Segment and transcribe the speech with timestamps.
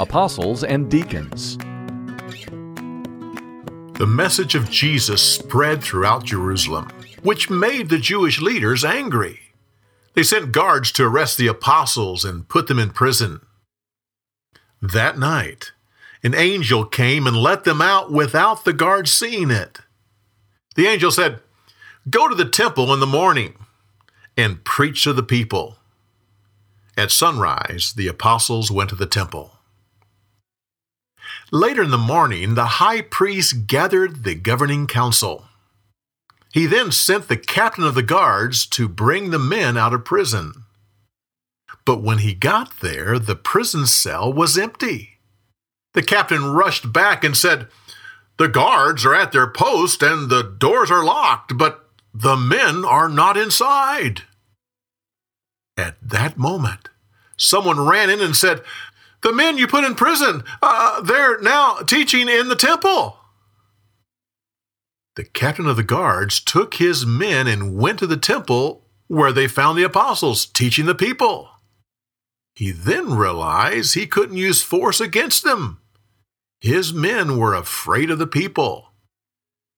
[0.00, 1.58] apostles, and deacons.
[3.98, 6.88] The message of Jesus spread throughout Jerusalem,
[7.22, 9.40] which made the Jewish leaders angry.
[10.14, 13.40] They sent guards to arrest the apostles and put them in prison.
[14.82, 15.72] That night,
[16.22, 19.78] an angel came and let them out without the guards seeing it.
[20.74, 21.40] The angel said,
[22.08, 23.54] Go to the temple in the morning
[24.36, 25.78] and preach to the people.
[26.96, 29.55] At sunrise, the apostles went to the temple.
[31.52, 35.44] Later in the morning, the high priest gathered the governing council.
[36.52, 40.64] He then sent the captain of the guards to bring the men out of prison.
[41.84, 45.18] But when he got there, the prison cell was empty.
[45.94, 47.68] The captain rushed back and said,
[48.38, 53.08] The guards are at their post and the doors are locked, but the men are
[53.08, 54.22] not inside.
[55.76, 56.88] At that moment,
[57.36, 58.62] someone ran in and said,
[59.22, 63.18] the men you put in prison, uh, they're now teaching in the temple.
[65.16, 69.48] The captain of the guards took his men and went to the temple where they
[69.48, 71.48] found the apostles teaching the people.
[72.54, 75.80] He then realized he couldn't use force against them.
[76.60, 78.92] His men were afraid of the people.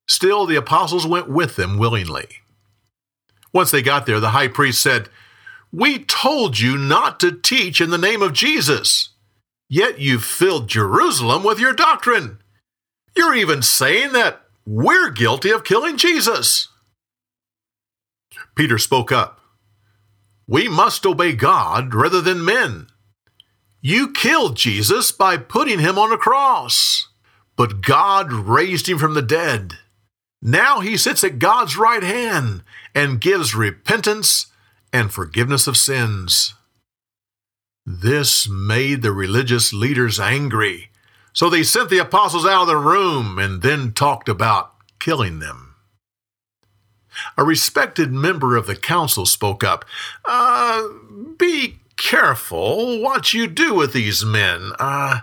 [0.09, 2.27] Still, the apostles went with them willingly.
[3.53, 5.09] Once they got there, the high priest said,
[5.73, 9.11] We told you not to teach in the name of Jesus.
[9.69, 12.39] Yet you've filled Jerusalem with your doctrine.
[13.17, 16.69] You're even saying that we're guilty of killing Jesus.
[18.55, 19.41] Peter spoke up.
[20.47, 22.89] We must obey God rather than men.
[23.81, 27.09] You killed Jesus by putting him on a cross,
[27.57, 29.75] but God raised him from the dead.
[30.41, 32.63] Now he sits at God's right hand
[32.95, 34.47] and gives repentance
[34.93, 36.55] and forgiveness of sins.
[37.91, 40.91] This made the religious leaders angry,
[41.33, 45.75] so they sent the apostles out of the room and then talked about killing them.
[47.39, 49.87] A respected member of the council spoke up.
[50.27, 50.87] Uh,
[51.39, 54.73] be careful what you do with these men.
[54.79, 55.21] Uh,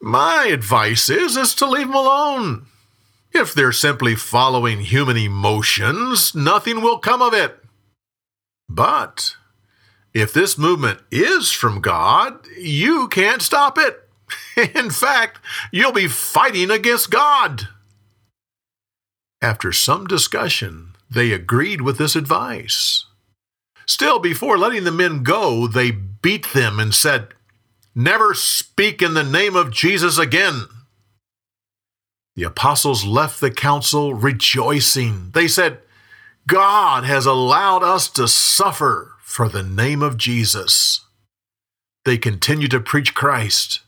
[0.00, 2.66] my advice is, is to leave them alone.
[3.30, 7.60] If they're simply following human emotions, nothing will come of it.
[8.68, 9.36] But
[10.14, 14.08] if this movement is from God, you can't stop it.
[14.74, 15.40] In fact,
[15.72, 17.68] you'll be fighting against God.
[19.42, 23.06] After some discussion, they agreed with this advice.
[23.86, 27.28] Still, before letting the men go, they beat them and said,
[27.94, 30.62] Never speak in the name of Jesus again.
[32.36, 35.30] The apostles left the council rejoicing.
[35.32, 35.78] They said,
[36.46, 41.00] God has allowed us to suffer for the name of Jesus.
[42.04, 43.80] They continued to preach Christ,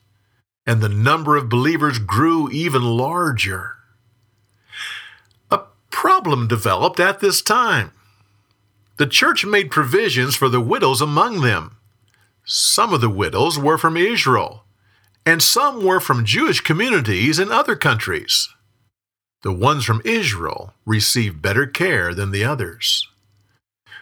[0.67, 3.75] and the number of believers grew even larger.
[5.51, 5.61] A
[5.91, 7.93] problem developed at this time.
[8.97, 11.77] The church made provisions for the widows among them.
[12.47, 14.65] Some of the widows were from Israel,
[15.27, 18.49] and some were from Jewish communities in other countries.
[19.43, 23.07] The ones from Israel received better care than the others.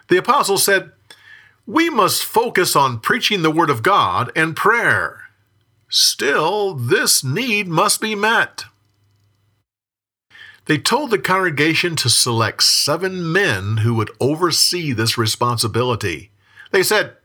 [0.09, 0.93] The apostle said,
[1.67, 5.23] we must focus on preaching the Word of God and prayer.
[5.89, 8.65] Still, this need must be met.
[10.67, 16.31] They told the congregation to select seven men who would oversee this responsibility.
[16.71, 17.17] They said,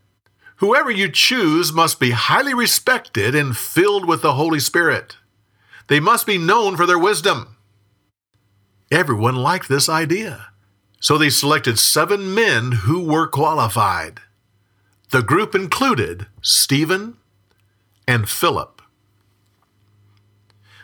[0.58, 5.18] Whoever you choose must be highly respected and filled with the Holy Spirit.
[5.88, 7.56] They must be known for their wisdom.
[8.92, 10.48] Everyone liked this idea,
[11.00, 14.20] so they selected seven men who were qualified.
[15.12, 17.18] The group included Stephen
[18.08, 18.80] and Philip.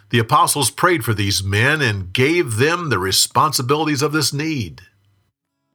[0.10, 4.82] The apostles prayed for these men and gave them the responsibilities of this need.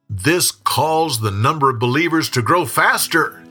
[0.09, 3.41] This caused the number of believers to grow faster.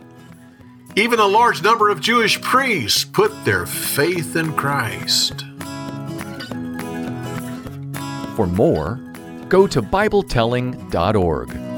[0.97, 5.45] Even a large number of Jewish priests put their faith in Christ.
[8.37, 9.01] For more,
[9.49, 11.70] go to BibleTelling.org.